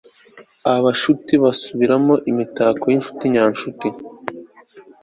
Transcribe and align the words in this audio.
ubucuti 0.79 1.33
busubiramo 1.41 2.13
imitako 2.29 2.83
yinshuti 2.91 3.23
inshuti 3.27 3.87